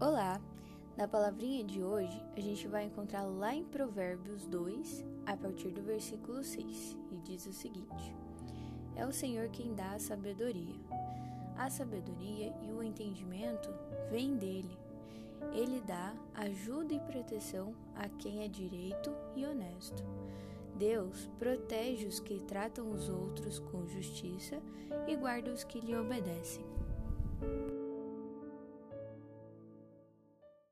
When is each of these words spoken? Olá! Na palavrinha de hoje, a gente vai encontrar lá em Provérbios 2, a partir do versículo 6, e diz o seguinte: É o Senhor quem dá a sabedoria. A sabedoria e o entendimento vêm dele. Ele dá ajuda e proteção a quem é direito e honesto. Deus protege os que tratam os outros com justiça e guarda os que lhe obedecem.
Olá! 0.00 0.40
Na 0.96 1.08
palavrinha 1.08 1.64
de 1.64 1.82
hoje, 1.82 2.22
a 2.36 2.40
gente 2.40 2.68
vai 2.68 2.84
encontrar 2.84 3.22
lá 3.24 3.52
em 3.52 3.64
Provérbios 3.64 4.46
2, 4.46 5.04
a 5.26 5.36
partir 5.36 5.70
do 5.70 5.82
versículo 5.82 6.44
6, 6.44 6.96
e 7.10 7.16
diz 7.16 7.44
o 7.46 7.52
seguinte: 7.52 8.14
É 8.94 9.04
o 9.04 9.10
Senhor 9.10 9.48
quem 9.48 9.74
dá 9.74 9.94
a 9.94 9.98
sabedoria. 9.98 10.76
A 11.56 11.68
sabedoria 11.68 12.54
e 12.62 12.70
o 12.70 12.80
entendimento 12.80 13.68
vêm 14.08 14.36
dele. 14.36 14.78
Ele 15.52 15.80
dá 15.80 16.14
ajuda 16.32 16.94
e 16.94 17.00
proteção 17.00 17.74
a 17.96 18.08
quem 18.08 18.44
é 18.44 18.48
direito 18.48 19.12
e 19.34 19.44
honesto. 19.44 20.04
Deus 20.76 21.28
protege 21.40 22.06
os 22.06 22.20
que 22.20 22.38
tratam 22.44 22.92
os 22.92 23.08
outros 23.08 23.58
com 23.58 23.84
justiça 23.88 24.62
e 25.08 25.16
guarda 25.16 25.50
os 25.50 25.64
que 25.64 25.80
lhe 25.80 25.96
obedecem. 25.96 26.64